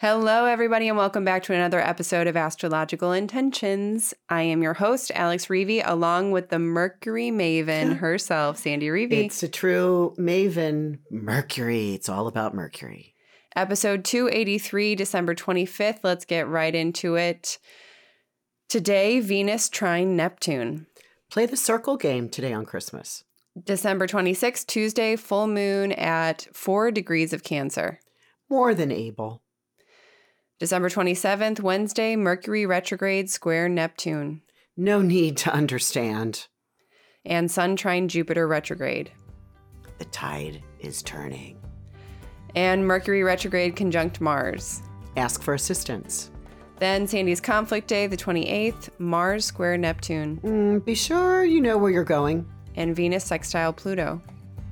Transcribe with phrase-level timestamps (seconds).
[0.00, 4.14] Hello, everybody, and welcome back to another episode of Astrological Intentions.
[4.28, 9.24] I am your host, Alex Reevy, along with the Mercury Maven herself, Sandy Reevy.
[9.24, 11.00] It's a true Maven.
[11.10, 11.94] Mercury.
[11.94, 13.16] It's all about Mercury.
[13.56, 15.98] Episode 283, December 25th.
[16.04, 17.58] Let's get right into it.
[18.68, 20.86] Today, Venus trine Neptune.
[21.28, 23.24] Play the circle game today on Christmas.
[23.64, 27.98] December 26th, Tuesday, full moon at 4 degrees of Cancer.
[28.48, 29.42] More than able.
[30.58, 34.42] December 27th, Wednesday, Mercury retrograde square Neptune.
[34.76, 36.48] No need to understand.
[37.24, 39.12] And Sun trine Jupiter retrograde.
[39.98, 41.60] The tide is turning.
[42.56, 44.82] And Mercury retrograde conjunct Mars.
[45.16, 46.32] Ask for assistance.
[46.80, 50.40] Then Sandy's conflict day, the 28th, Mars square Neptune.
[50.42, 52.44] Mm, be sure you know where you're going.
[52.74, 54.20] And Venus sextile Pluto.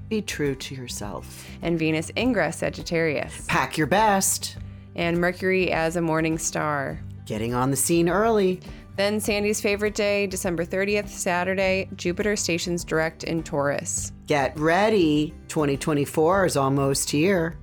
[0.08, 1.46] Be true to yourself.
[1.62, 3.46] And Venus ingress Sagittarius.
[3.46, 4.56] Pack your best
[4.96, 7.00] and Mercury as a morning star.
[7.26, 8.60] Getting on the scene early.
[8.96, 14.12] Then Sandy's favorite day, December 30th, Saturday, Jupiter stations direct in Taurus.
[14.26, 15.34] Get ready.
[15.48, 17.58] 2024 is almost here.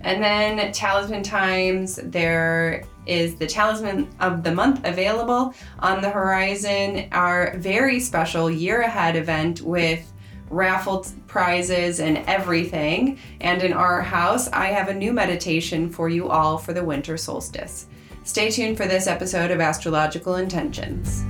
[0.00, 5.54] And then Talisman Times, there is the Talisman of the Month available.
[5.80, 10.12] On the horizon, our very special year ahead event with
[10.50, 13.18] raffle prizes and everything.
[13.40, 17.16] And in our house, I have a new meditation for you all for the winter
[17.16, 17.86] solstice.
[18.24, 21.24] Stay tuned for this episode of Astrological Intentions.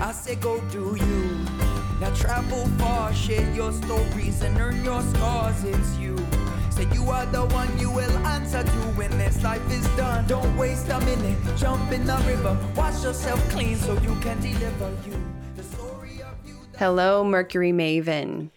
[0.00, 1.46] I say go do you.
[2.00, 5.64] Now travel far, share your stories and earn your scars.
[5.64, 6.18] It's you.
[6.70, 10.26] Say you are the one you will answer to when this life is done.
[10.26, 14.90] Don't waste a minute, jump in the river, wash yourself clean so you can deliver
[15.08, 15.35] you.
[16.78, 18.50] Hello, Mercury Maven.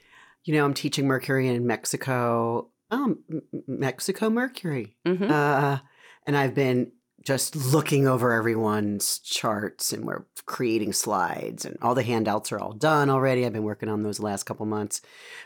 [0.43, 2.69] You know, I'm teaching Mercury in Mexico.
[2.91, 3.19] Um,
[3.65, 4.97] Mexico Mercury.
[5.05, 5.31] Mm-hmm.
[5.31, 5.79] Uh,
[6.27, 6.91] and I've been
[7.23, 12.73] just looking over everyone's charts and we're creating slides and all the handouts are all
[12.73, 13.45] done already.
[13.45, 15.01] I've been working on those last couple months.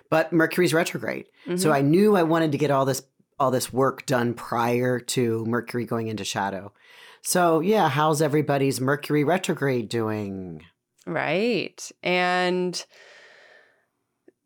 [0.09, 1.28] But Mercury's retrograde.
[1.46, 1.58] Mm-hmm.
[1.58, 3.03] So I knew I wanted to get all this
[3.40, 6.72] all this work done prior to Mercury going into shadow.
[7.22, 10.64] So, yeah, how's everybody's Mercury retrograde doing?
[11.06, 11.91] Right.
[12.02, 12.84] And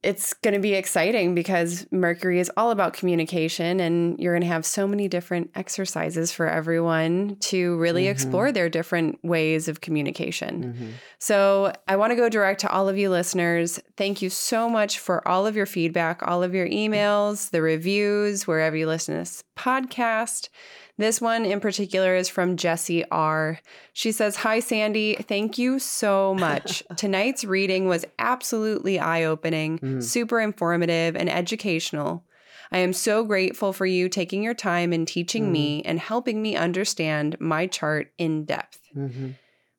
[0.03, 4.47] it's going to be exciting because Mercury is all about communication, and you're going to
[4.47, 8.11] have so many different exercises for everyone to really mm-hmm.
[8.11, 10.63] explore their different ways of communication.
[10.63, 10.89] Mm-hmm.
[11.19, 13.79] So, I want to go direct to all of you listeners.
[13.97, 18.45] Thank you so much for all of your feedback, all of your emails, the reviews,
[18.45, 20.49] wherever you listen to this podcast.
[20.97, 23.59] This one in particular is from Jessie R.
[23.93, 25.15] She says, Hi, Sandy.
[25.15, 26.83] Thank you so much.
[26.97, 30.03] Tonight's reading was absolutely eye opening, mm.
[30.03, 32.23] super informative, and educational.
[32.71, 35.51] I am so grateful for you taking your time and teaching mm.
[35.51, 38.79] me and helping me understand my chart in depth.
[38.95, 39.31] Mm-hmm.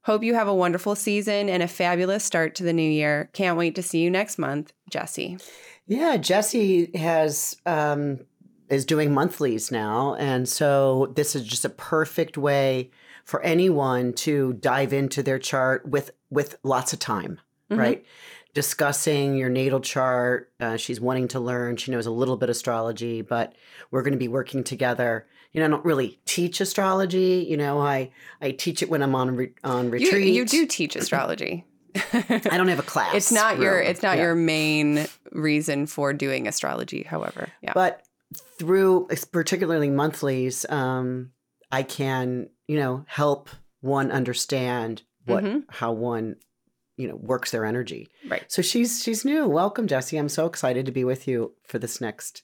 [0.02, 3.28] Hope you have a wonderful season and a fabulous start to the new year.
[3.34, 5.36] Can't wait to see you next month, Jessie.
[5.86, 8.20] Yeah, Jessie has um,
[8.70, 10.14] is doing monthlies now.
[10.14, 12.90] And so this is just a perfect way
[13.24, 17.40] for anyone to dive into their chart with with lots of time,
[17.70, 17.80] mm-hmm.
[17.80, 18.06] right?
[18.54, 20.52] Discussing your natal chart.
[20.58, 21.76] Uh, she's wanting to learn.
[21.76, 23.54] She knows a little bit astrology, but
[23.90, 25.26] we're going to be working together.
[25.52, 27.46] You know, I don't really teach astrology.
[27.48, 30.28] You know, I I teach it when I'm on re- on retreat.
[30.28, 31.66] You, you do teach astrology.
[31.94, 33.14] I don't have a class.
[33.14, 34.24] It's not your it's not yeah.
[34.24, 37.48] your main reason for doing astrology, however.
[37.62, 37.72] Yeah.
[37.74, 38.02] But
[38.58, 41.30] through particularly monthlies, um,
[41.70, 43.48] I can, you know, help
[43.80, 45.60] one understand what mm-hmm.
[45.68, 46.36] how one
[46.96, 48.08] you know works their energy.
[48.28, 48.44] Right.
[48.48, 49.46] So she's she's new.
[49.46, 50.16] Welcome Jessie.
[50.16, 52.42] I'm so excited to be with you for this next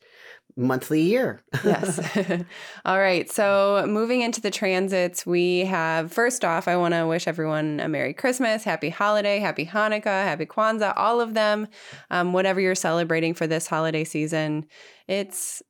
[0.57, 1.43] monthly year.
[1.65, 1.99] Yes.
[2.85, 3.29] All right.
[3.31, 7.89] So moving into the transits we have first off i want to wish everyone a
[7.89, 11.67] merry christmas happy holiday happy hanukkah happy kwanzaa all of them.
[12.11, 14.67] Um, whatever you're celebrating for this holiday season
[15.09, 15.63] it's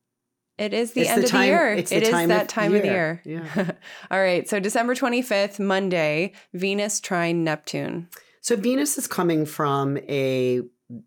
[0.57, 1.73] it is the it's end the of time, the year.
[1.73, 2.79] It's it is that time year.
[2.79, 3.21] of the year.
[3.55, 3.71] Yeah.
[4.11, 4.47] All right.
[4.47, 8.07] So December 25th, Monday, Venus trine Neptune.
[8.41, 10.61] So Venus is coming from a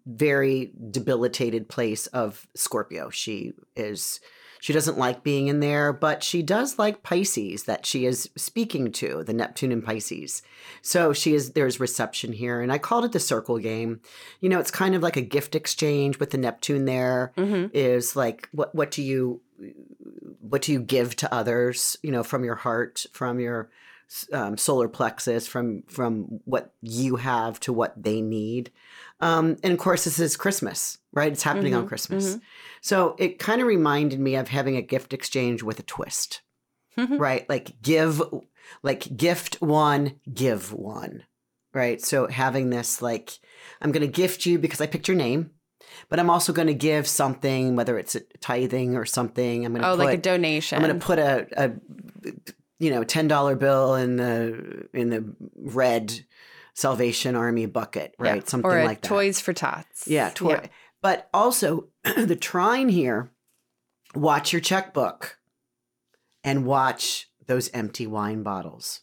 [0.07, 3.11] very debilitated place of Scorpio.
[3.11, 4.21] She is
[4.61, 8.93] she doesn't like being in there, but she does like Pisces that she is speaking
[8.93, 10.43] to, the Neptune and Pisces.
[10.83, 12.61] So she is there's reception here.
[12.61, 14.01] And I called it the circle game.
[14.41, 17.67] You know, it's kind of like a gift exchange with the Neptune There mm-hmm.
[17.73, 19.41] is like what what do you
[20.41, 23.71] what do you give to others, you know, from your heart, from your
[24.33, 28.71] um, solar plexus, from from what you have to what they need.
[29.21, 31.33] Um, and of course, this is Christmas, right?
[31.33, 32.31] It's happening mm-hmm, on Christmas.
[32.31, 32.39] Mm-hmm.
[32.81, 36.43] So it kind of reminded me of having a gift exchange with a twist,
[36.97, 37.19] Mhm.
[37.19, 37.49] right?
[37.49, 38.23] Like give,
[38.83, 41.25] like gift one, give one,
[41.73, 42.01] right?
[42.01, 43.39] So having this, like,
[43.81, 45.51] I'm going to gift you because I picked your name,
[46.09, 49.65] but I'm also going to give something, whether it's a tithing or something.
[49.65, 50.77] I'm going to Oh, put, like a donation.
[50.77, 51.73] I'm going to put a, a,
[52.79, 56.25] you know, ten dollar bill in the in the red
[56.75, 58.31] Salvation Army bucket, Yeah.
[58.33, 58.49] right?
[58.49, 59.09] Something or like that.
[59.09, 60.07] Toys for Tots.
[60.07, 60.69] Yeah, toy.
[61.03, 63.31] But also the trine here,
[64.15, 65.39] watch your checkbook
[66.45, 69.01] and watch those empty wine bottles,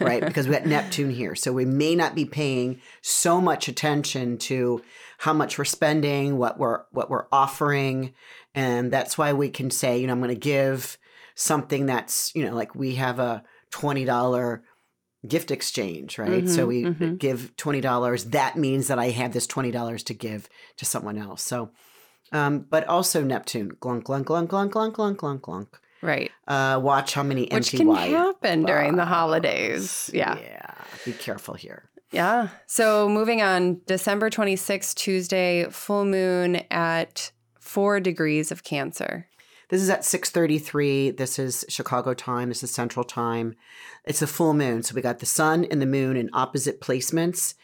[0.00, 0.24] right?
[0.24, 1.34] because we got Neptune here.
[1.34, 4.82] So we may not be paying so much attention to
[5.18, 8.14] how much we're spending, what we're what we're offering.
[8.54, 10.98] And that's why we can say, you know, I'm gonna give
[11.34, 14.64] something that's, you know, like we have a twenty dollar
[15.26, 16.48] gift exchange, right?
[16.48, 17.18] so Mhm, we mhm.
[17.18, 18.24] give twenty dollars.
[18.26, 21.42] That means that I have this twenty dollars to give to someone else.
[21.42, 21.70] So,
[22.32, 25.66] um, but also Neptune, glunk, glunk, glunk, glunk, glunk, glunk, glunk, glunk.
[26.02, 26.30] right.
[26.48, 30.10] Uh, watch how many Which can happen during the holidays.
[30.12, 30.38] Yeah.
[30.38, 30.74] yeah.
[31.04, 31.90] Be careful here.
[32.12, 32.48] Yeah.
[32.66, 37.30] So moving on, December 26th, Tuesday, full moon at
[37.60, 39.26] four degrees of Cancer.
[39.70, 41.10] This is at six thirty three.
[41.10, 42.48] This is Chicago time.
[42.48, 43.54] This is Central time.
[44.04, 47.54] It's a full moon, so we got the sun and the moon in opposite placements.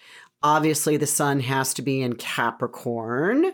[0.43, 3.53] Obviously, the sun has to be in Capricorn.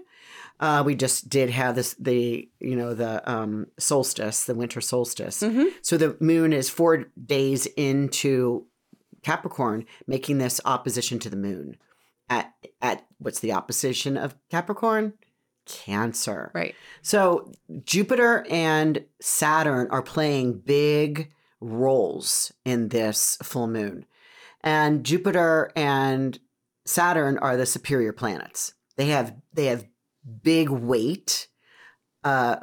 [0.60, 5.40] Uh, we just did have this the you know the um, solstice, the winter solstice.
[5.40, 5.70] Mhm.
[5.80, 8.66] So the moon is four days into
[9.22, 11.78] Capricorn, making this opposition to the moon.
[12.28, 12.52] At
[12.82, 15.14] at what's the opposition of Capricorn?
[15.72, 16.50] Cancer.
[16.54, 16.74] Right.
[17.00, 17.50] So
[17.84, 24.04] Jupiter and Saturn are playing big roles in this full moon.
[24.62, 26.38] And Jupiter and
[26.84, 28.74] Saturn are the superior planets.
[28.96, 29.86] They have they have
[30.42, 31.48] big weight
[32.24, 32.56] uh,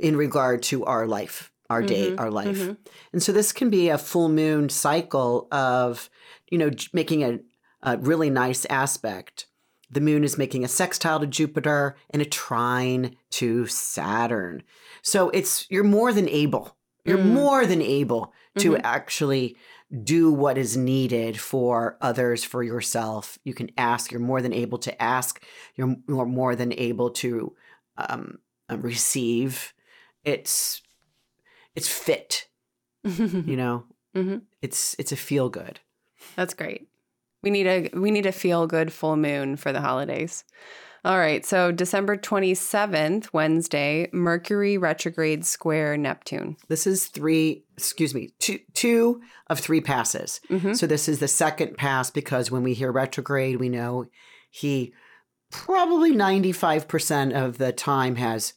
[0.00, 2.56] in regard to our life, our day, Mhm, our life.
[2.58, 2.76] mhm.
[3.12, 6.10] And so this can be a full moon cycle of,
[6.50, 7.38] you know, making a,
[7.82, 9.46] a really nice aspect.
[9.90, 14.62] The moon is making a sextile to Jupiter and a trine to Saturn.
[15.02, 16.76] So it's you're more than able.
[17.04, 17.32] You're Mm.
[17.32, 18.80] more than able to Mhm.
[18.84, 19.56] actually
[20.04, 23.38] do what is needed for others, for yourself.
[23.42, 24.12] You can ask.
[24.12, 25.42] You're more than able to ask.
[25.74, 27.56] You're, more than able to
[27.96, 28.38] um,
[28.70, 29.74] uh, receive.
[30.24, 30.82] It's
[31.74, 32.46] it's fit
[33.04, 33.84] you know
[34.14, 34.42] Mhm.
[34.60, 35.80] it's it's a feel good
[36.36, 36.88] That's great.
[37.42, 40.44] We need a we need a feel good full moon for the holidays.
[41.02, 46.58] All right, so December 27th, Wednesday, Mercury retrograde square Neptune.
[46.68, 50.76] this is three excuse me two two of three passes Mhm.
[50.76, 54.04] so this is the second pass because when we hear retrograde we know
[54.50, 54.92] he
[55.50, 58.52] probably 95% of the time has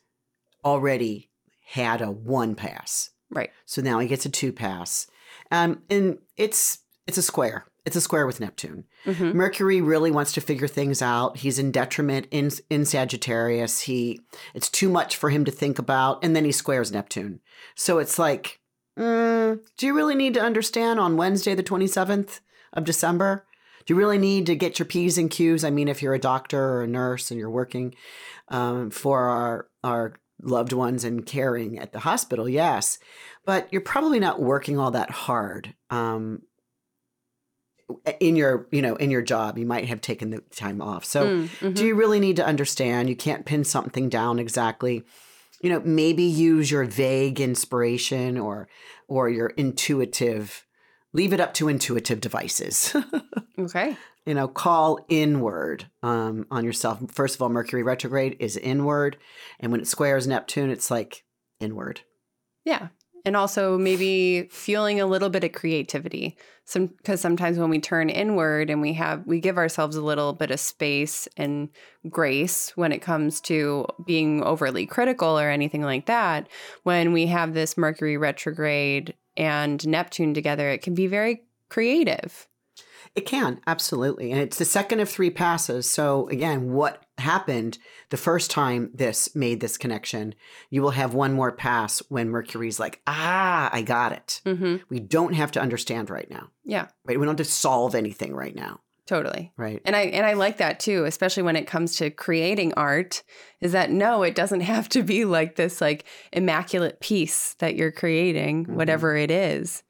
[0.66, 1.30] already
[1.66, 3.52] had a one pass Right.
[3.66, 5.08] so now he gets a two pass
[5.52, 9.34] um and it's it's a square it's a square with neptune Mhm.
[9.34, 11.38] Mercury really wants to figure things out.
[11.38, 13.82] He's in detriment in in Sagittarius.
[13.82, 14.22] He
[14.54, 17.40] it's too much for him to think about, and then he squares Neptune.
[17.76, 18.60] So it's like,
[18.98, 22.40] mm, do you really need to understand on Wednesday, the twenty seventh
[22.72, 23.46] of December?
[23.86, 25.66] Do you really need to get your p's and q's?
[25.66, 27.94] I mean, if you're a doctor or a nurse and you're working
[28.48, 32.98] um, for our our loved ones and caring at the hospital, yes,
[33.46, 35.76] but you're probably not working all that hard.
[35.90, 36.44] Um,
[38.20, 41.26] in your you know in your job you might have taken the time off so
[41.26, 41.76] Mm, mhm.
[41.76, 45.04] do you really need to understand you can't pin something down exactly
[45.62, 48.68] you know maybe use your vague inspiration or
[49.08, 50.66] or your intuitive
[51.14, 52.96] leave it up to intuitive devices
[53.60, 53.96] okay.
[54.26, 59.18] you know call inward um, on yourself first of all mercury retrograde is inward
[59.60, 61.24] and when it squares neptune it's like
[61.60, 62.02] inward
[62.66, 62.88] Yeah.
[63.26, 66.38] And also maybe fueling a little bit of creativity.
[66.66, 70.34] Some because sometimes when we turn inward and we have we give ourselves a little
[70.34, 71.70] bit of space and
[72.10, 76.50] grace when it comes to being overly critical or anything like that,
[76.84, 82.48] when we have this Mercury retrograde and Neptune together, it can be very creative.
[83.16, 84.32] It can, absolutely.
[84.32, 85.90] And it's the second of three passes.
[85.90, 87.78] So, again, what happened
[88.10, 90.36] the first time this made this connection?
[90.70, 94.42] You will have one more pass when Mercury's like, ah, I got it.
[94.46, 97.20] hmm We don't have to understand right now, Yeah, right?
[97.20, 99.54] We don't have to solve anything right now, totally.
[99.58, 99.82] right?
[99.86, 103.24] And I and I like that too, especially when it comes to creating art,
[103.62, 107.92] is that no, it doesn't have to be like this like immaculate piece that you're
[107.92, 108.74] creating, Mhm.
[108.74, 109.84] whatever it is.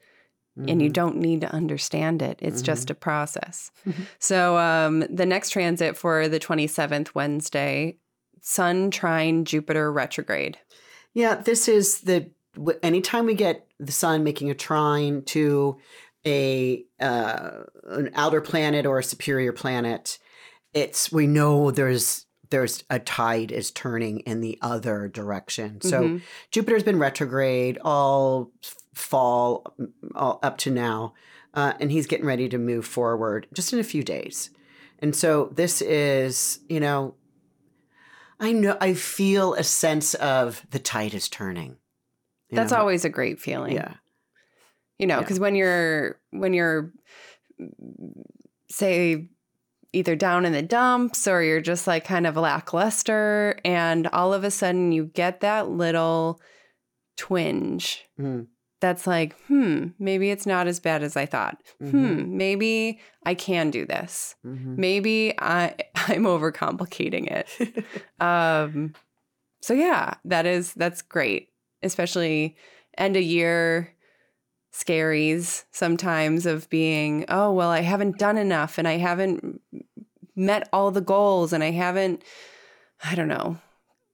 [0.55, 0.93] And you Mhm.
[0.93, 2.37] don't need to understand it.
[2.41, 3.71] It's just a process.
[3.87, 4.05] Mhm.
[4.19, 7.97] So um the next transit for the 27th Wednesday,
[8.41, 10.57] Sun trine Jupiter retrograde.
[11.13, 12.29] Yeah, this is the
[12.83, 15.77] anytime we get the sun making a trine to
[16.25, 20.19] a uh, an outer planet or a superior planet,
[20.73, 25.81] it's we know there's there's a tide is turning in the other direction.
[25.81, 26.21] So Mhm.
[26.51, 28.51] Jupiter's been retrograde all
[28.93, 29.75] fall
[30.13, 31.15] all up to now,
[31.55, 34.51] uh, and he's getting ready to move forward just in a few days.
[34.99, 37.15] And so this is, you know,
[38.39, 41.77] I know I feel a sense of the tide is turning.
[42.51, 42.77] That's know?
[42.77, 43.73] always a great feeling.
[43.73, 43.95] yeah.
[44.99, 45.21] You know, Yeah.
[45.21, 46.93] because when you're when you're
[48.69, 49.27] say
[49.93, 54.43] either down in the dumps or you're just like kind of lackluster and all of
[54.43, 56.41] a sudden you get that little
[57.17, 58.47] twinge Mm,
[58.79, 61.57] that's like, hmm, maybe it's not as bad as I thought.
[61.81, 64.35] mhm, Hmm, maybe I can do this.
[64.45, 64.77] mhm.
[64.77, 67.85] Maybe I I'm overcomplicating it.
[68.19, 68.93] Um
[69.61, 71.49] so yeah, that is that's great.
[71.81, 72.55] Especially
[72.97, 73.92] end of year
[74.73, 79.61] scaries sometimes of being, oh well, I haven't done enough and I haven't
[80.35, 82.23] met all the goals and I haven't
[83.05, 83.57] I don't know,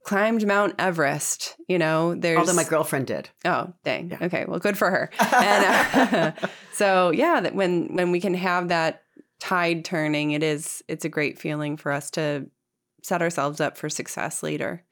[0.04, 3.30] climbed Mount Everest, you know, there's Although my girlfriend did.
[3.46, 4.10] Oh, dang.
[4.10, 4.18] Yeah.
[4.24, 5.10] Okay, well good for her.
[5.20, 9.04] And uh, so yeah, that when when we can have that
[9.40, 12.48] tide turning, it is it's a great feeling for us to
[13.02, 14.84] set ourselves up for success later.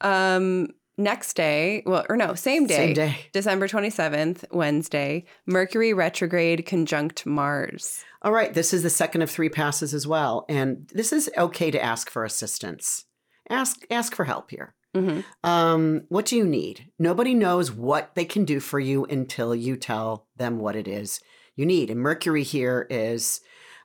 [0.00, 0.68] Um
[0.98, 2.76] next day, well or no, same day.
[2.76, 3.16] Same day.
[3.32, 8.04] December 27th, Wednesday, Mercury retrograde conjunct Mars.
[8.22, 11.70] All right, this is the second of three passes as well, and this is okay
[11.70, 13.04] to ask for assistance.
[13.50, 14.74] Ask ask for help here.
[14.94, 16.90] hmm Um, what do you need?
[16.98, 21.20] Nobody knows what they can do for you until you tell them what it is
[21.56, 21.90] you need.
[21.90, 23.40] And Mercury here is,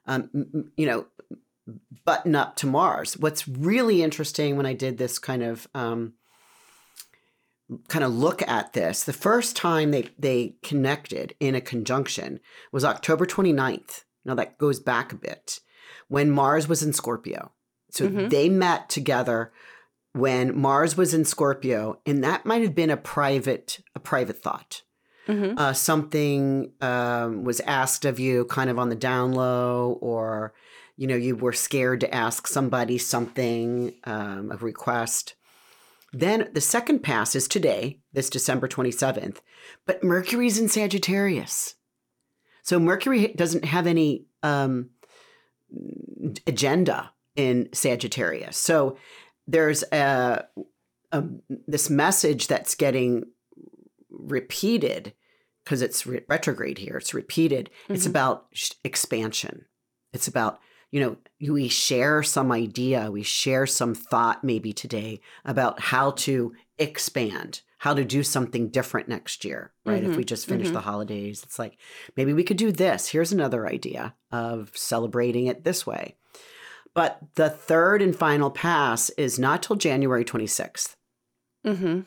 [0.05, 1.05] um, m- you know,
[2.05, 3.17] button up to Mars.
[3.17, 6.13] What's really interesting when I did this kind of um,
[7.89, 12.39] kind of look at this, the first time they they connected in a conjunction
[12.71, 14.03] was October 29th.
[14.25, 15.59] Now that goes back a bit
[16.07, 17.51] when Mars was in Scorpio.
[17.91, 18.29] So Mhm.
[18.29, 19.51] they met together
[20.13, 24.81] when Mars was in Scorpio, and that might have been a private a private thought.
[25.25, 30.53] hmm Uh, something um, was asked of you, kind of on the down low, or
[30.95, 35.35] you know you were scared to ask somebody something, um, a request.
[36.13, 39.41] Then the second pass is today, this December twenty seventh,
[39.85, 41.75] but Mercury's in Sagittarius,
[42.63, 44.89] so Mercury doesn't have any um,
[46.45, 48.57] agenda in Sagittarius.
[48.57, 48.97] So
[49.47, 50.45] there's a,
[51.11, 51.23] a
[51.67, 53.25] this message that's getting
[54.09, 55.13] repeated
[55.63, 56.97] because it's re- retrograde here.
[56.97, 57.69] It's repeated.
[57.89, 58.11] It's Mhm.
[58.11, 59.65] about sh- expansion.
[60.13, 60.59] It's about
[60.91, 61.17] you know
[61.53, 67.93] we share some idea, we share some thought maybe today about how to expand, how
[67.93, 70.03] to do something different next year, right?
[70.03, 70.73] If Mhm, we just finish mhm.
[70.73, 71.77] the holidays, it's like
[72.15, 73.07] maybe we could do this.
[73.09, 76.15] Here's another idea of celebrating it this way.
[76.93, 80.95] But the third and final pass is not till January 26th.
[81.63, 81.99] hmm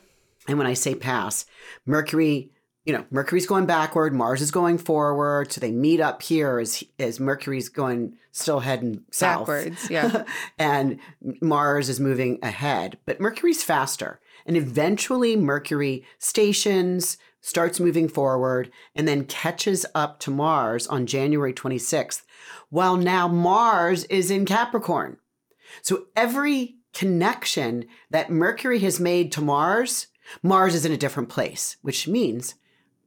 [0.47, 1.45] And when I say pass,
[1.85, 2.51] Mercury,
[2.85, 5.51] you know, Mercury's going backward, Mars is going forward.
[5.51, 9.47] So they meet up here as as Mercury's going still heading south.
[9.47, 10.23] Backwards, yeah.
[10.59, 10.99] and
[11.41, 12.97] Mars is moving ahead.
[13.05, 14.19] But Mercury's faster.
[14.45, 21.53] And eventually Mercury stations, starts moving forward, and then catches up to Mars on January
[21.53, 22.21] 26th,
[22.69, 25.17] while now Mars is in Capricorn.
[25.81, 30.07] So every connection that Mercury has made to Mars,
[30.43, 32.55] Mars is in a different place, which means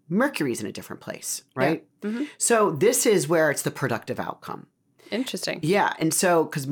[0.08, 1.84] Mercury's in a different place, right?
[2.02, 2.28] Mhm.
[2.38, 4.66] So this is where it's the productive outcome.
[5.10, 5.60] Interesting.
[5.62, 6.66] Yeah, and so because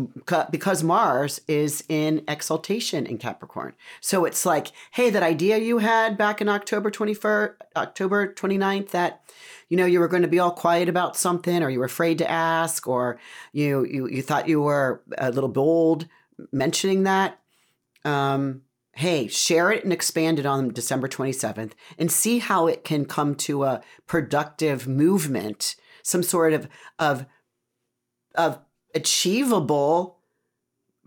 [0.51, 6.17] because Mars is in exaltation in Capricorn, so it's like, hey, that idea you had
[6.17, 9.23] back in October twenty first, October 29th, that
[9.69, 12.19] you know you were going to be all quiet about something, or you were afraid
[12.19, 13.19] to ask, or
[13.53, 16.09] you you you thought you were a little bold
[16.51, 17.39] mentioning that.
[18.05, 18.63] Um,
[18.95, 23.05] hey, share it and expand it on December twenty seventh, and see how it can
[23.05, 26.69] come to a productive movement, some sort of
[26.99, 27.27] of
[28.35, 28.59] of
[28.95, 30.19] achievable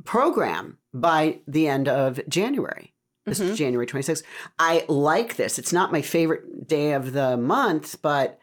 [0.03, 2.93] program by the end of January.
[3.25, 3.49] This Mhm.
[3.49, 4.23] is January 26th.
[4.59, 5.57] I like this.
[5.57, 8.39] It's not my favorite day of the month, but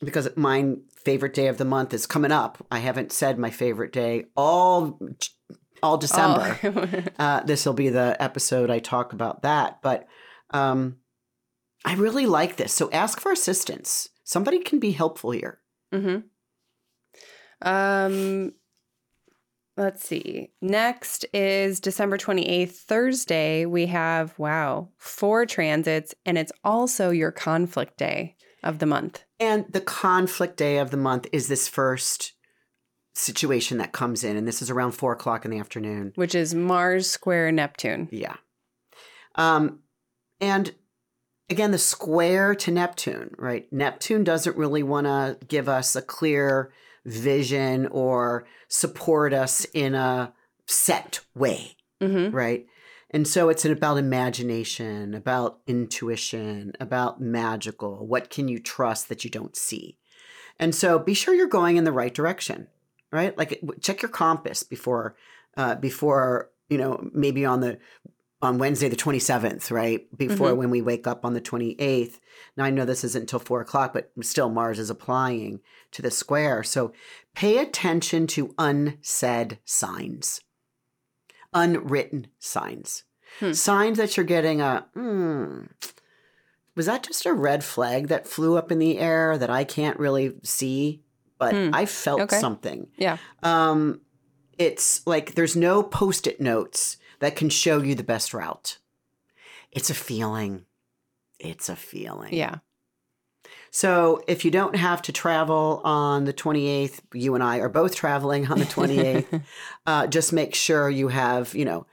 [0.00, 0.74] because my
[1.04, 4.98] favorite day of the month is coming up, I haven't said my favorite day all
[5.82, 6.58] all December.
[6.62, 7.02] Oh.
[7.18, 9.80] Uh, this will be the episode I talk about that.
[9.82, 10.06] But
[10.50, 10.96] um,
[11.84, 12.72] I really like this.
[12.72, 14.08] So ask for assistance.
[14.24, 15.60] Somebody can be helpful here.
[15.92, 16.18] hmm
[17.60, 18.52] Um,
[19.76, 20.50] let's see.
[20.60, 23.66] Next is December 28th, Thursday.
[23.66, 29.24] We have, wow, four transits, and it's also your conflict day of the month.
[29.40, 32.32] And the conflict day of the month is this first
[33.14, 36.12] situation that comes in, and this is around four o'clock in the afternoon.
[36.14, 38.08] Which is Mars square Neptune.
[38.10, 38.36] Yeah.
[39.34, 39.80] Um,
[40.40, 40.72] and
[41.50, 43.70] again, the square to Neptune, right?
[43.72, 46.72] Neptune doesn't really want to give us a clear
[47.04, 50.32] vision or support us in a
[50.66, 52.34] set way, Mm-hmm.
[52.34, 52.66] right?
[53.10, 58.06] And so it's about imagination, about intuition, about magical.
[58.06, 59.98] What can you trust that you don't see?
[60.58, 62.68] And so be sure you're going in the right direction,
[63.12, 63.36] right?
[63.36, 65.14] Like check your compass before,
[65.56, 67.78] uh, before you know maybe on the
[68.40, 70.04] on Wednesday the 27th, right?
[70.18, 72.18] Before when we wake up on the 28th.
[72.56, 75.60] Now I know this isn't until four o'clock, but still Mars is applying
[75.92, 76.64] to the square.
[76.64, 76.92] So
[77.36, 80.40] pay attention to unsaid signs,
[81.54, 83.04] unwritten signs,
[83.38, 83.52] Hmm.
[83.52, 85.62] signs that you're getting a, hmm,
[86.74, 89.98] was that just a red flag that flew up in the air that I can't
[89.98, 91.02] really see?
[91.42, 91.70] But Hmm.
[91.74, 92.38] I felt Okay.
[92.38, 92.88] something.
[92.96, 93.16] Yeah.
[93.42, 94.00] Um,
[94.58, 98.78] it's like there's no post it notes that can show you the best route.
[99.70, 100.64] It's a feeling.
[101.38, 102.32] It's a feeling.
[102.34, 102.56] Yeah.
[103.70, 107.94] So if you don't have to travel on the 28th, you and I are both
[107.94, 109.42] traveling on the 28th.
[109.86, 111.86] uh, just make sure you have, you know,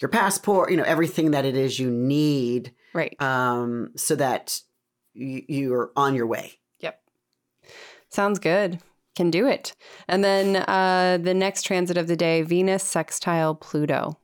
[0.00, 3.14] your passport, you know, everything that it is you need right.
[3.22, 4.60] um, so that
[5.14, 6.58] y- you're on your way.
[6.80, 7.00] Yep.
[8.08, 8.80] Sounds good.
[9.16, 9.74] Can do it.
[10.08, 14.18] And then uh, the next transit of the day, Venus sextile Pluto.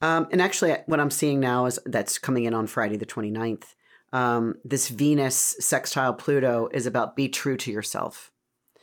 [0.00, 3.74] Um, and actually, what I'm seeing now is that's coming in on Friday, the 29th.
[4.12, 8.30] Um, this Venus sextile Pluto is about be true to yourself.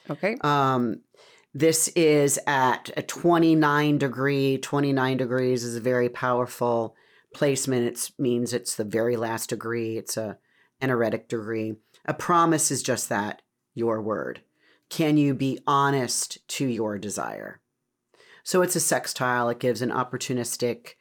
[0.10, 0.36] Okay.
[0.42, 1.02] Um,
[1.54, 4.58] this is at a 29 degree.
[4.58, 6.96] 29 degrees is a very powerful
[7.34, 7.88] placement.
[7.88, 9.98] It means it's the very last degree.
[9.98, 10.38] It's a
[10.82, 11.76] energetic degree.
[12.06, 13.42] A promise is just that,
[13.76, 14.42] your word.
[14.92, 17.62] Can you be honest to your desire?
[18.44, 19.48] So it's a sextile.
[19.48, 20.96] It gives an opportunistic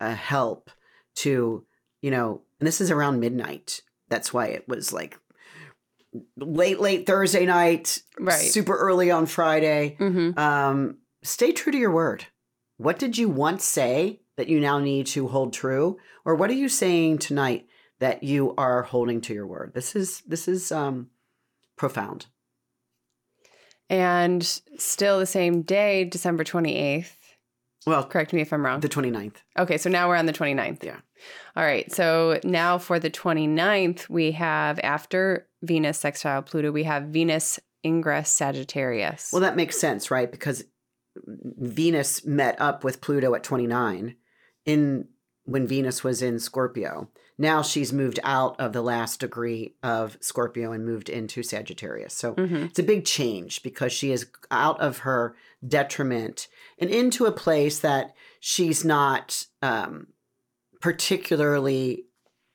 [0.00, 0.68] uh, help
[1.16, 1.64] to,
[2.02, 3.82] you know, and this is around midnight.
[4.08, 5.16] That's why it was like
[6.36, 8.32] late, late Thursday night, Right.
[8.34, 9.96] super early on Friday.
[10.00, 10.36] Mm-hmm.
[10.36, 12.26] Um, stay true to your word.
[12.78, 16.54] What did you once say that you now need to hold true, or what are
[16.54, 17.68] you saying tonight
[18.00, 19.72] that you are holding to your word?
[19.72, 21.10] This is this is um,
[21.76, 22.26] profound.
[23.88, 24.42] And
[24.78, 27.12] still the same day, December 28th.
[27.86, 28.80] Well, Correct me if I'm wrong.
[28.80, 29.36] the 29th.
[29.58, 30.82] Okay, so now we're on the 29th.
[30.82, 30.98] Yeah.
[31.56, 31.90] All right.
[31.92, 38.30] So now for the 29th, we have after Venus sextile Pluto, we have Venus ingress
[38.30, 39.30] Sagittarius.
[39.32, 40.30] Well, that makes sense, right?
[40.30, 40.64] Because
[41.24, 44.16] Venus met up with Pluto at 29
[44.66, 45.08] in
[45.44, 47.08] when Venus was in Scorpio.
[47.38, 52.14] Now she's moved out of the last degree of Scorpio and moved into Sagittarius.
[52.14, 52.66] So Mhm.
[52.70, 57.78] it's a big change because she is out of her detriment and into a place
[57.80, 60.06] that she's not um,
[60.80, 62.06] particularly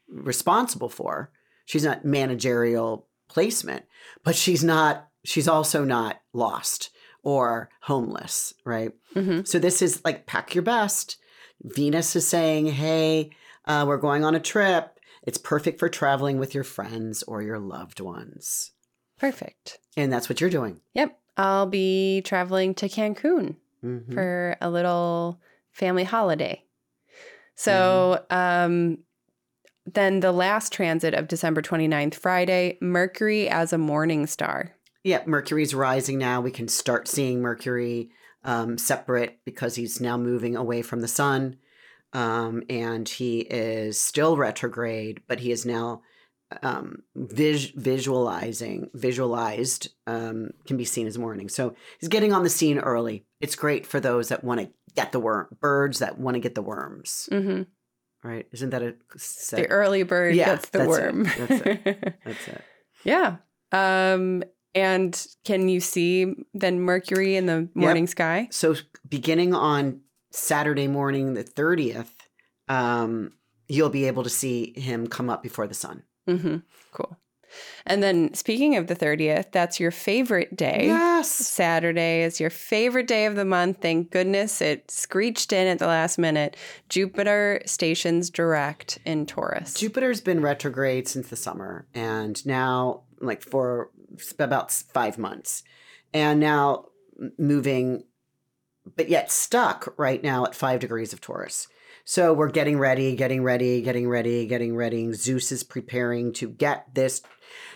[0.08, 1.32] responsible for.
[1.66, 3.86] She's not managerial placement,
[4.24, 5.08] but she's not.
[5.24, 6.90] She's also not lost
[7.24, 8.92] or homeless, right?
[9.16, 9.48] Mhm.
[9.48, 11.18] So this is like pack your best.
[11.64, 13.30] Venus is saying, "Hey,
[13.66, 14.98] uh, we're going on a trip.
[15.24, 18.72] It's perfect for traveling with your friends or your loved ones."
[19.20, 19.80] Perfect.
[19.96, 20.82] And that's what you're doing.
[20.94, 21.18] Yep.
[21.38, 24.14] I'll be traveling to Cancun Mhm.
[24.14, 25.40] for a little
[25.72, 26.64] family holiday.
[27.56, 28.98] So, um,
[29.86, 34.76] then the last transit of December 29th, Friday, Mercury as a morning star.
[35.04, 36.42] Yeah, Mercury's rising now.
[36.42, 38.12] We can start seeing Mercury
[38.44, 41.58] um, separate because he's now moving away from the sun.
[42.14, 46.02] Um, and he is still retrograde, but he is now
[46.62, 51.48] um, vis- visualizing, visualized, um, can be seen as morning.
[51.48, 53.26] So he's getting on the scene early.
[53.40, 56.54] It's great for those that want to get the worm, birds that want to get
[56.56, 57.62] the worms, Mm-hmm.
[58.28, 58.46] right?
[58.52, 59.62] Isn't that a set?
[59.62, 61.02] The early bird Yeah, gets the that's it.
[61.02, 61.24] worm.
[61.24, 61.62] That's
[62.26, 62.62] That's it.
[63.06, 63.38] yeah.
[63.72, 64.44] Um,
[64.76, 68.50] and can you see then Mercury in the morning sky?
[68.52, 68.76] So
[69.08, 72.10] beginning on Saturday morning, the 30th,
[72.68, 73.34] um,
[73.68, 76.04] you'll be able to see him come up before the sun.
[76.26, 76.58] hmm
[76.92, 77.18] Cool.
[77.86, 80.84] And then speaking of the 30th, that's your favorite day.
[80.86, 81.30] Yes.
[81.30, 83.82] Saturday is your favorite day of the month.
[83.82, 86.56] Thank goodness it screeched in at the last minute.
[86.88, 89.74] Jupiter stations direct in Taurus.
[89.74, 93.90] Jupiter's been retrograde since the summer and now, like, for
[94.40, 95.64] about five months.
[96.14, 96.86] And now
[97.38, 98.04] moving
[98.96, 101.68] but yet stuck right now at five degrees of Taurus.
[102.04, 105.14] So we're getting ready, getting ready, getting ready, getting ready.
[105.14, 107.22] Zeus is preparing to get this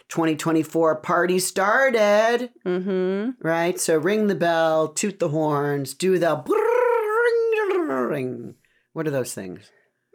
[0.09, 2.49] 2024 party started.
[2.65, 3.47] Mm-hmm.
[3.47, 3.79] Right?
[3.79, 6.43] So ring the bell, toot the horns, do the
[7.87, 8.55] ring.
[8.93, 9.71] What are those things?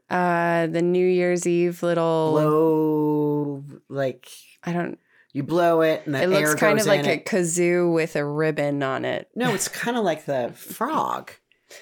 [0.09, 2.33] Uh, the New Year's Eve little.
[2.33, 4.29] Blow like
[4.65, 4.99] I don't.
[5.33, 7.27] You blow it and the It looks kind of like a it.
[7.27, 9.29] kazoo with a ribbon on it.
[9.35, 11.31] No, it's kind of like the frog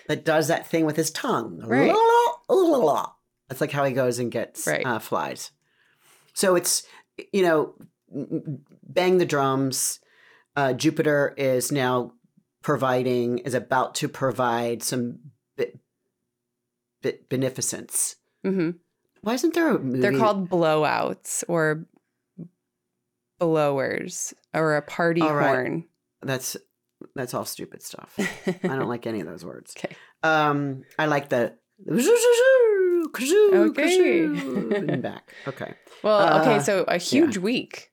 [0.06, 1.62] that does that thing with his tongue.
[1.64, 1.94] Right.
[3.48, 4.84] That's like how he goes and gets Right.
[4.84, 5.50] uh, flies.
[6.34, 6.82] So it's,
[7.32, 7.74] you know,
[8.82, 10.00] bang the drums.
[10.54, 12.12] Uh, Jupiter is now
[12.62, 15.18] providing, is about to provide some
[15.56, 15.72] be-
[17.02, 18.16] be- beneficence.
[18.44, 18.70] hmm
[19.22, 20.00] Why isn't there a movie?
[20.00, 21.87] They're called blowouts or
[23.38, 25.46] blowers or a party All right.
[25.46, 25.85] horn.
[26.22, 26.57] That's
[27.14, 28.18] that's all stupid stuff.
[28.64, 29.74] I don't like any of those words.
[29.77, 29.94] Okay.
[30.22, 31.55] Um, I like the
[33.55, 34.24] Okay.
[34.24, 35.35] and back.
[35.46, 37.90] Okay, Well, okay, Uh, so a huge week.